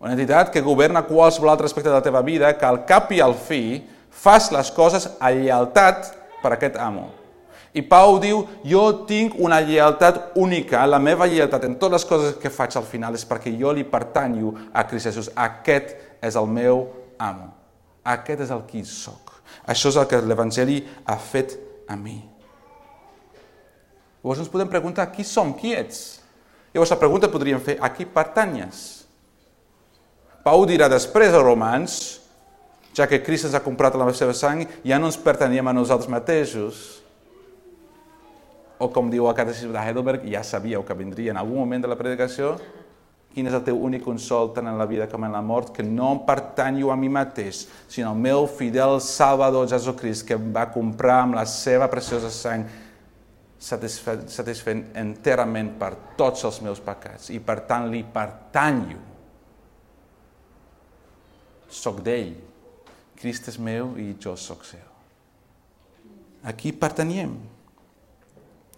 [0.00, 3.22] Una entitat que governa qualsevol altre aspecte de la teva vida, que al cap i
[3.24, 6.12] al fi fas les coses a lleialtat
[6.42, 7.19] per aquest amo.
[7.72, 12.38] I Pau diu, jo tinc una lleialtat única, la meva lleialtat en totes les coses
[12.42, 15.30] que faig al final és perquè jo li pertanyo a Crist Jesús.
[15.38, 17.52] Aquest és el meu amo.
[18.02, 19.36] Aquest és el qui sóc.
[19.70, 21.54] Això és el que l'Evangeli ha fet
[21.86, 22.18] a mi.
[24.20, 26.20] Llavors ens podem preguntar, qui som, qui ets?
[26.74, 29.04] Llavors la pregunta podríem fer, a qui pertanyes?
[30.44, 31.94] Pau dirà després als romans,
[32.96, 36.10] ja que Crist ens ha comprat la seva sang, ja no ens perteníem a nosaltres
[36.10, 37.00] mateixos.
[38.80, 41.90] O com diu el catecisme de Heidelberg, ja sabíeu que vindria en algun moment de
[41.90, 42.54] la predicació,
[43.30, 45.84] quin és el teu únic consol tant en la vida com en la mort, que
[45.86, 50.70] no em pertanyo a mi mateix, sinó al meu fidel Salvador Jesucrist, que em va
[50.72, 52.64] comprar amb la seva preciosa sang,
[53.60, 58.98] satisfent, satisfent enterament per tots els meus pecats, i per tant li pertanyo
[61.70, 62.34] soc d'ell.
[63.20, 64.86] Crist és meu i jo sóc seu.
[66.42, 67.36] Aquí pertanyem.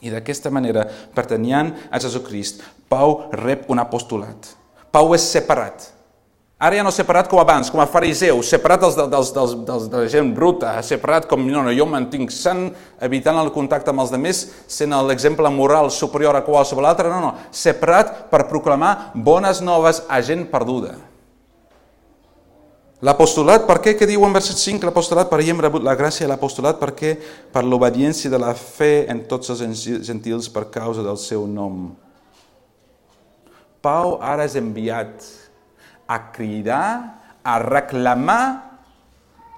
[0.03, 0.85] I d'aquesta manera,
[1.15, 4.51] pertanyant a Jesucrist, Pau rep un apostolat.
[4.93, 5.87] Pau és separat.
[6.63, 10.03] Ara ja no separat com abans, com a fariseu, separat dels, dels, dels, dels, de
[10.05, 12.69] la gent bruta, separat com no, no, jo mantinc sant,
[13.03, 17.33] evitant el contacte amb els altres, sent l'exemple moral superior a qualsevol altre, no, no,
[17.51, 20.95] separat per proclamar bones noves a gent perduda.
[23.03, 23.97] L'apostolat, per què?
[23.99, 24.85] Què diu en verset 5?
[24.87, 27.17] L'apostolat, per hem rebut la gràcia, l'apostolat, per què?
[27.51, 31.89] Per l'obediència de la fe en tots els gentils per causa del seu nom.
[33.83, 35.27] Pau ara és enviat
[36.07, 38.71] a cridar, a reclamar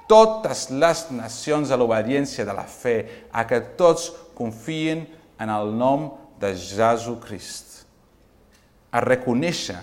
[0.09, 5.05] totes les nacions a l'obediència de la fe, a que tots confien
[5.37, 7.83] en el nom de Jesucrist,
[8.89, 9.83] a reconèixer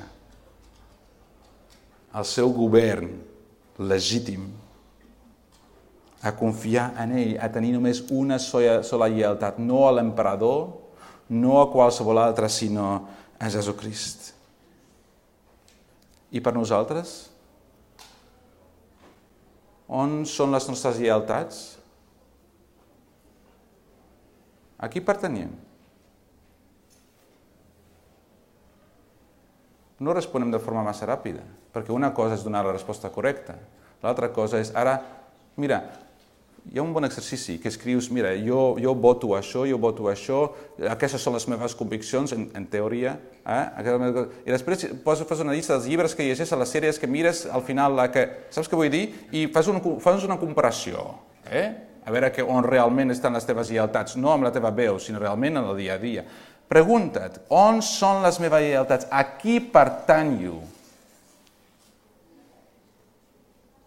[2.17, 3.11] el seu govern,
[3.81, 4.49] legítim
[6.21, 10.67] a confiar en ell, a tenir només una sola, sola lleialtat, no a l'emperador,
[11.33, 12.91] no a qualsevol altre, sinó
[13.41, 14.29] a Jesucrist.
[16.31, 17.15] I per nosaltres?
[19.91, 21.63] On són les nostres lleialtats?
[24.77, 25.49] A qui pertanyem?
[30.01, 33.57] No responem de forma massa ràpida perquè una cosa és donar la resposta correcta,
[34.03, 34.97] l'altra cosa és, ara,
[35.59, 35.81] mira,
[36.69, 40.43] hi ha un bon exercici que escrius, mira, jo, jo voto això, jo voto això,
[40.91, 43.63] aquestes són les meves conviccions, en, en teoria, eh?
[44.45, 47.97] i després fas una llista dels llibres que llegeixes, les sèries que mires, al final,
[47.97, 49.07] la que, saps què vull dir?
[49.33, 51.07] I fas, un, fas una comparació,
[51.49, 51.71] eh?
[52.05, 55.21] a veure que on realment estan les teves lleialtats, no amb la teva veu, sinó
[55.21, 56.25] realment en el dia a dia.
[56.71, 59.09] Pregunta't, on són les meves lleialtats?
[59.11, 60.61] A qui pertanyo?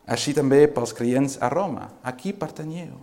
[0.04, 1.88] Així també pels creients a Roma.
[2.04, 2.96] A qui pertanyeu?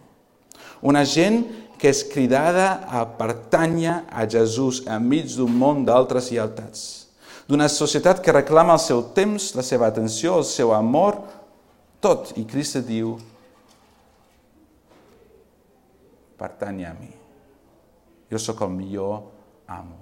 [0.81, 1.43] Una gent
[1.81, 6.83] que és cridada a pertànyer a Jesús enmig d'un món d'altres lleialtats.
[7.49, 11.17] D'una societat que reclama el seu temps, la seva atenció, el seu amor,
[12.01, 12.31] tot.
[12.37, 13.15] I Crist diu,
[16.37, 17.09] pertany a mi.
[18.31, 19.17] Jo sóc el millor
[19.67, 19.97] amo.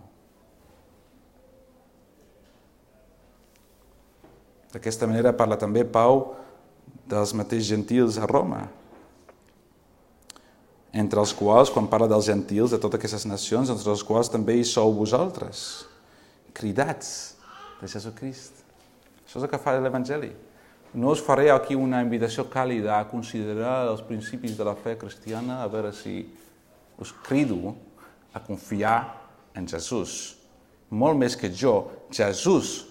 [4.69, 6.21] D'aquesta manera parla també Pau
[7.09, 8.67] dels mateixos gentils a Roma,
[10.93, 14.57] entre els quals, quan parla dels gentils, de totes aquestes nacions, entre els quals també
[14.57, 15.85] hi sou vosaltres,
[16.57, 17.35] cridats
[17.81, 18.63] de Jesucrist.
[19.25, 20.31] Això és el que fa l'Evangeli.
[20.97, 25.61] No us faré aquí una invitació càlida a considerar els principis de la fe cristiana,
[25.61, 26.23] a veure si
[26.97, 27.75] us crido
[28.33, 28.97] a confiar
[29.53, 30.35] en Jesús.
[30.89, 32.87] Molt més que jo, Jesús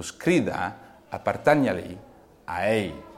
[0.00, 0.72] us crida
[1.12, 1.98] a pertànyer-li
[2.48, 3.11] a ell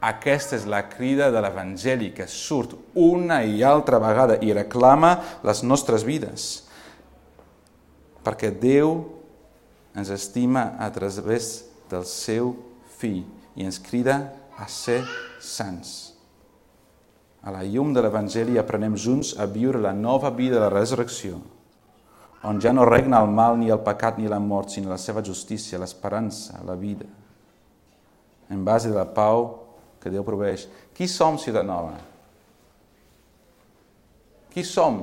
[0.00, 5.62] aquesta és la crida de l'Evangeli que surt una i altra vegada i reclama les
[5.64, 6.66] nostres vides.
[8.26, 8.98] Perquè Déu
[9.96, 12.52] ens estima a través del seu
[12.98, 13.24] fill
[13.56, 14.20] i ens crida
[14.58, 15.00] a ser
[15.40, 16.16] sants.
[17.46, 21.38] a la llum de l'Evangeli aprenem junts a viure la nova vida de la resurrecció,
[22.42, 25.22] on ja no regna el mal ni el pecat ni la mort, sinó la seva
[25.22, 27.06] justícia, l'esperança, la vida,
[28.50, 29.65] en base de la pau
[30.06, 30.68] que Déu proveix.
[30.94, 31.96] Qui som, Ciutat Nova?
[34.52, 35.00] Qui som?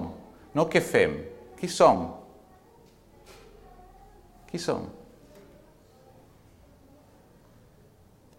[0.55, 1.17] No què fem.
[1.59, 2.05] Qui som?
[4.47, 4.87] Qui som?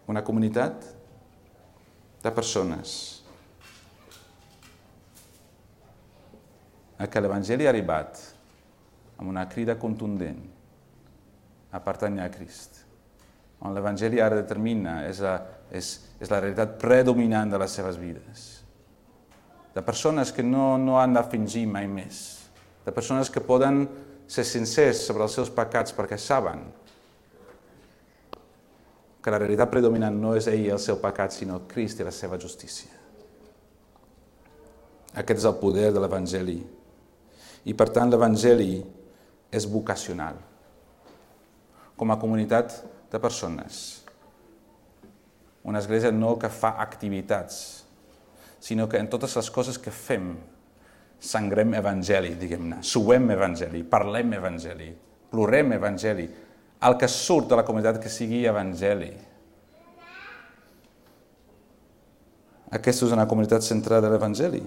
[0.09, 0.89] Una comunitat
[2.25, 2.95] de persones
[6.97, 8.21] a què l'Evangeli ha arribat
[9.19, 10.41] amb una crida contundent
[11.75, 12.79] a pertanyar a Crist,
[13.61, 15.35] on l'Evangeli ara determina, és la,
[15.71, 18.45] és, és la realitat predominant de les seves vides.
[19.75, 22.21] De persones que no, no han de fingir mai més,
[22.85, 23.85] de persones que poden
[24.27, 26.63] ser sincers sobre els seus pecats perquè saben
[29.25, 32.13] que la realitat predominant no és ell i el seu pecat, sinó Crist i la
[32.13, 32.91] seva justícia.
[35.17, 36.59] Aquest és el poder de l'Evangeli
[37.65, 38.83] i per tant l'Evangeli
[39.49, 40.37] és vocacional.
[41.97, 42.75] Com a comunitat
[43.09, 44.04] de persones.
[45.65, 47.85] Una església no que fa activitats,
[48.61, 50.35] sinó que en totes les coses que fem
[51.19, 54.91] sangrem evangeli, diguem-ne, suem evangeli, parlem evangeli,
[55.31, 56.27] plorem evangeli,
[56.85, 59.11] el que surt de la comunitat que sigui evangeli.
[62.75, 64.63] Aquesta és una comunitat centrada en l'evangeli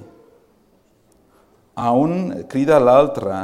[1.78, 3.34] a un crida l'altre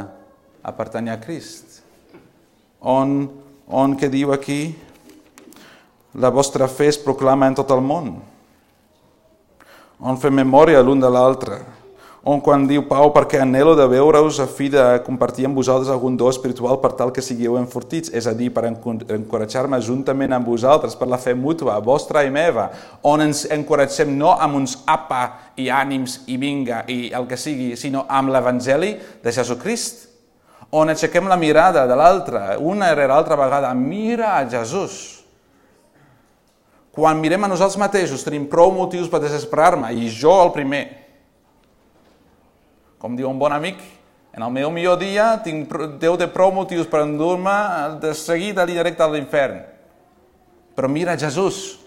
[0.62, 1.82] a pertanyar a Crist.
[2.80, 3.28] On,
[3.70, 4.74] on que diu aquí,
[6.14, 8.14] la vostra fe es proclama en tot el món.
[10.00, 11.62] On fem memòria l'un de l'altre
[12.24, 16.16] on quan diu Pau, perquè anhelo de veure-us a fi de compartir amb vosaltres algun
[16.16, 20.96] do espiritual per tal que sigueu enfortits, és a dir, per encoratjar-me juntament amb vosaltres
[20.96, 22.70] per la fe mútua, vostra i meva,
[23.04, 27.74] on ens encoratgem no amb uns apa i ànims i vinga i el que sigui,
[27.76, 30.08] sinó amb l'Evangeli de Jesucrist,
[30.72, 35.23] on aixequem la mirada de l'altre, una rere l'altra vegada, mira a Jesús.
[36.94, 40.84] Quan mirem a nosaltres mateixos tenim prou motius per desesperar-me, i jo el primer,
[43.02, 43.82] com diu un bon amic,
[44.34, 45.70] en el meu millor dia tinc,
[46.02, 47.54] Déu té prou motius per endur-me
[48.02, 49.60] de seguida directe a l'infern.
[50.74, 51.83] Però mira Jesús.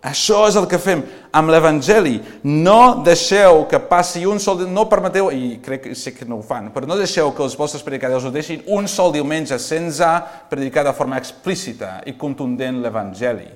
[0.00, 1.02] Això és el que fem
[1.36, 2.14] amb l'Evangeli.
[2.44, 4.62] No deixeu que passi un sol...
[4.68, 7.58] No permeteu, i crec que sé que no ho fan, però no deixeu que els
[7.58, 10.08] vostres predicadors ho deixin un sol diumenge sense
[10.48, 13.50] predicar de forma explícita i contundent l'Evangeli.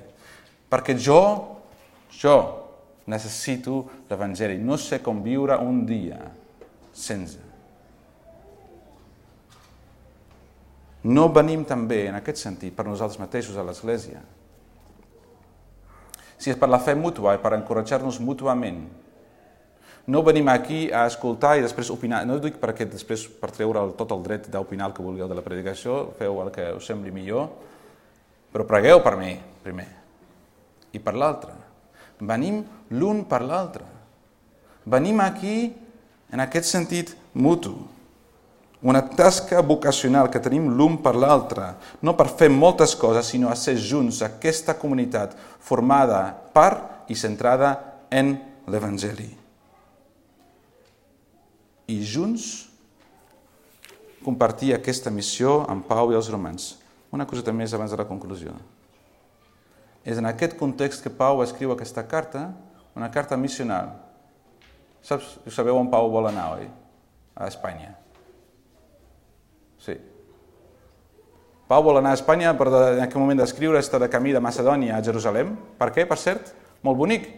[0.69, 1.23] Perquè jo,
[2.13, 2.37] jo,
[3.05, 4.57] Necessito l'Evangeli.
[4.57, 6.17] No sé com viure un dia
[6.95, 7.41] sense.
[11.05, 14.23] No venim també, en aquest sentit, per nosaltres mateixos a l'Església.
[16.45, 18.83] Si és per la fe mútua i per encoratjar-nos mútuament,
[20.05, 22.19] no venim aquí a escoltar i després opinar.
[22.29, 25.37] No dic perquè després, per treure el, tot el dret d'opinar el que vulgueu de
[25.39, 27.47] la predicació, feu el que us sembli millor,
[28.53, 29.31] però pregueu per mi,
[29.65, 29.87] primer,
[30.93, 31.57] i per l'altre.
[32.21, 32.61] Venim
[32.93, 33.89] l'un per l'altre.
[34.85, 35.57] Venim aquí
[36.29, 37.73] en aquest sentit mutu.
[38.85, 41.71] Una tasca vocacional que tenim l'un per l'altre,
[42.05, 46.19] no per fer moltes coses, sinó a ser junts, aquesta comunitat formada
[46.53, 46.69] per
[47.09, 47.71] i centrada
[48.13, 48.35] en
[48.69, 49.31] l'Evangeli.
[51.89, 52.45] I junts
[54.21, 56.75] compartir aquesta missió amb Pau i els romans.
[57.09, 58.53] Una coseta més abans de la conclusió.
[60.05, 62.51] És en aquest context que Pau escriu aquesta carta,
[62.93, 63.95] una carta missional.
[65.01, 66.69] Saps, sabeu on Pau vol anar, oi?
[67.33, 68.04] A Espanya.
[69.85, 69.95] Sí.
[71.69, 74.97] Pau vol anar a Espanya per en aquell moment d'escriure estar de camí de Macedònia
[74.97, 75.55] a Jerusalem.
[75.79, 76.53] Per què, per cert?
[76.85, 77.29] Molt bonic.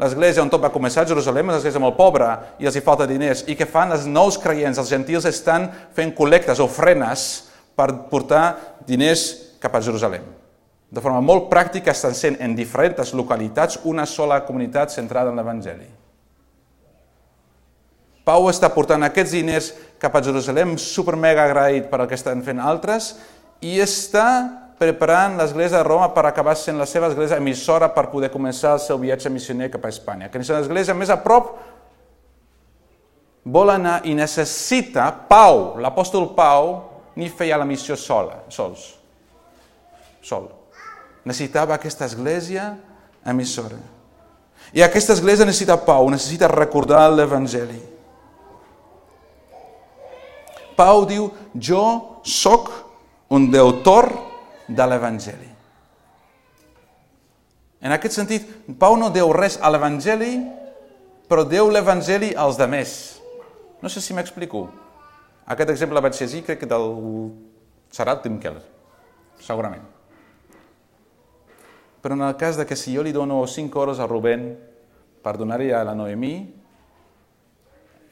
[0.00, 3.44] L'església on tot va començar Jerusalem és l'església molt pobra i els hi falta diners.
[3.50, 4.80] I què fan els nous creients?
[4.80, 7.30] Els gentils estan fent col·lectes, ofrenes,
[7.76, 8.44] per portar
[8.86, 9.28] diners
[9.60, 10.24] cap a Jerusalem
[10.90, 15.86] de forma molt pràctica estan sent en diferents localitats una sola comunitat centrada en l'Evangeli.
[18.30, 22.44] Pau està portant aquests diners cap a Jerusalem, super mega agraït per el que estan
[22.46, 23.16] fent altres,
[23.66, 24.26] i està
[24.78, 28.84] preparant l'Església de Roma per acabar sent la seva església emissora per poder començar el
[28.84, 30.30] seu viatge missioner cap a Espanya.
[30.30, 31.50] Que és l'església més a prop
[33.42, 36.72] vol anar i necessita Pau, l'apòstol Pau,
[37.18, 38.86] ni feia la missió sola, sols.
[40.22, 40.48] Sol
[41.24, 42.74] necessitava aquesta església
[43.26, 43.78] emissora.
[44.72, 47.80] I aquesta església necessita pau, necessita recordar l'Evangeli.
[50.80, 51.84] Pau diu, jo
[52.24, 52.72] sóc
[53.28, 54.08] un deutor
[54.64, 55.50] de l'Evangeli.
[57.84, 58.48] En aquest sentit,
[58.80, 60.38] Pau no deu res a l'Evangeli,
[61.28, 63.20] però deu l'Evangeli als demés.
[63.80, 64.68] No sé si m'explico.
[65.50, 66.88] Aquest exemple vaig llegir, crec que del...
[67.90, 68.62] serà Tim Keller,
[69.42, 69.84] segurament.
[72.00, 74.54] Però en el cas de que si jo li dono 5 euros a Rubén
[75.24, 76.59] per donar-hi a la Noemí,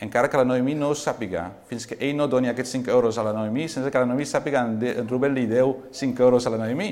[0.00, 3.18] encara que la Noemí no ho sàpiga, fins que ell no doni aquests 5 euros
[3.18, 6.52] a la Noemí, sense que la Noemí sàpiga en Rubén li deu 5 euros a
[6.54, 6.90] la Noemí.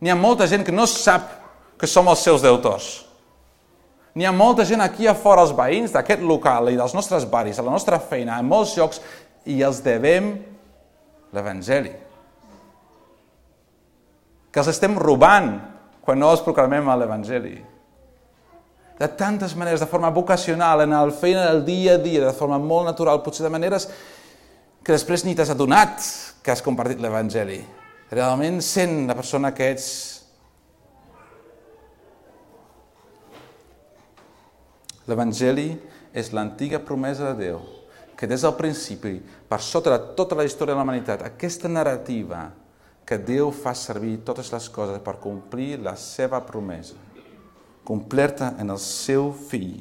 [0.00, 1.30] N'hi ha molta gent que no sap
[1.78, 2.88] que som els seus deutors.
[4.18, 7.58] N'hi ha molta gent aquí a fora, els veïns d'aquest local i dels nostres barris,
[7.58, 8.98] a la nostra feina, en molts llocs,
[9.46, 10.32] i els devem
[11.34, 11.94] l'Evangeli.
[14.50, 15.52] Que els estem robant
[16.02, 17.58] quan no els proclamem a l'Evangeli.
[18.98, 22.58] De tantes maneres, de forma vocacional, en el feina del dia a dia, de forma
[22.58, 23.86] molt natural, potser de maneres
[24.82, 26.02] que després ni t'has adonat
[26.42, 27.60] que has compartit l'Evangeli.
[28.10, 29.88] Realment sent la persona que ets
[35.08, 35.70] L'Evangeli
[36.12, 37.60] és l'antiga promesa de Déu,
[38.16, 39.14] que des del principi,
[39.48, 42.50] per sota de tota la història de la humanitat, aquesta narrativa
[43.08, 46.98] que Déu fa servir totes les coses per complir la seva promesa,
[47.88, 49.78] completa en el seu fill.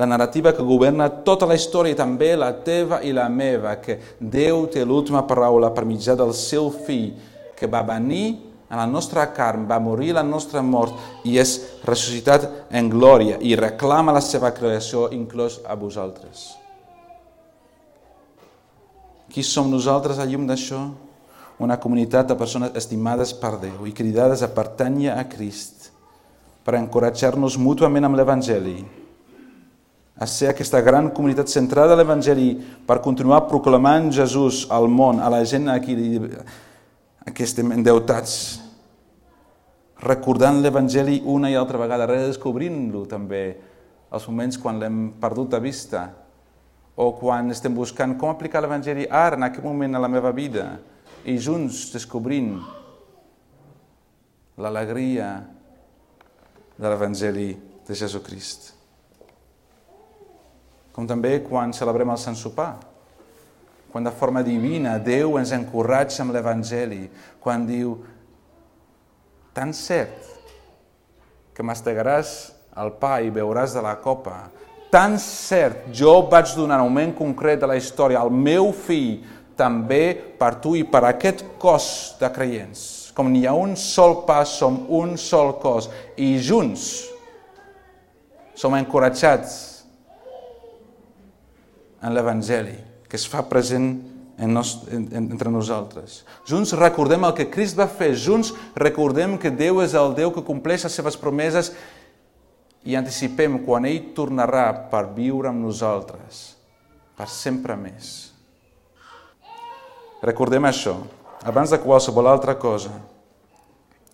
[0.00, 4.64] La narrativa que governa tota la història també la teva i la meva, que Déu
[4.72, 7.12] té l'última paraula per mitjà del seu fill,
[7.54, 8.24] que va venir
[8.70, 10.96] en la nostra carn, va morir la nostra mort
[11.28, 16.48] i és ressuscitat en glòria i reclama la seva creació, inclòs a vosaltres.
[19.30, 20.80] Qui som nosaltres a llum d'això?
[21.62, 25.73] Una comunitat de persones estimades per Déu i cridades a pertànyer a Crist
[26.64, 28.78] per encoratjar-nos mútuament amb l'Evangeli,
[30.14, 32.54] a ser aquesta gran comunitat centrada a l'Evangeli
[32.86, 35.96] per continuar proclamant Jesús al món, a la gent a qui,
[37.26, 38.62] a qui estem endeutats,
[40.04, 43.44] recordant l'Evangeli una i altra vegada, redescobrint-lo també
[44.14, 46.06] els moments quan l'hem perdut de vista
[46.94, 50.78] o quan estem buscant com aplicar l'Evangeli ara, en aquest moment a la meva vida,
[51.26, 52.54] i junts descobrint
[54.60, 55.53] l'alegria
[56.76, 57.50] de l'Evangeli
[57.86, 58.72] de Jesucrist.
[60.94, 62.76] Com també quan celebrem el Sant Sopar,
[63.90, 67.04] quan de forma divina Déu ens encorratja amb l'Evangeli,
[67.42, 67.96] quan diu
[69.54, 70.32] tan cert
[71.54, 72.34] que mastegaràs
[72.82, 74.48] el pa i beuràs de la copa,
[74.90, 79.22] tan cert, jo vaig donar un moment concret de la història al meu fill
[79.58, 81.86] també per tu i per aquest cos
[82.18, 83.03] de creients.
[83.14, 86.88] Com n'hi ha un sol pas, som un sol cos i junts
[88.58, 89.54] som encoratjats
[92.02, 92.76] en l'Evangeli
[93.08, 93.92] que es fa present
[94.38, 96.24] en nos, en, entre nosaltres.
[96.48, 100.42] Junts recordem el que Crist va fer, junts recordem que Déu és el Déu que
[100.42, 101.70] compleix les seves promeses
[102.84, 106.56] i anticipem quan ell tornarà per viure amb nosaltres,
[107.14, 108.32] per sempre més.
[110.24, 110.98] Recordem això,
[111.44, 112.90] abans de qualsevol altra cosa.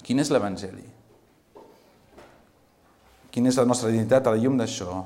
[0.02, 0.82] Quin és l'Evangeli?
[3.30, 5.04] Quina és la nostra identitat a la llum d'això?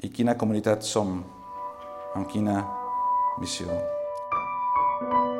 [0.00, 1.18] I quina comunitat som?
[2.16, 2.62] Amb quina
[3.40, 3.68] missió?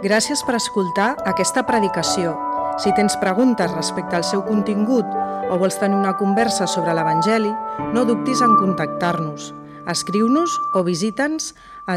[0.04, 2.34] Gràcies per escoltar aquesta predicació.
[2.76, 5.06] Si tens preguntes respecte al seu contingut
[5.48, 7.52] o vols tenir una conversa sobre l'Evangeli,
[7.94, 9.54] no dubtis en contactar-nos.
[9.88, 11.54] Escriu-nos o visita'ns
[11.88, 11.96] a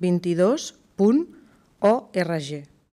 [0.00, 2.77] www.cn22.org.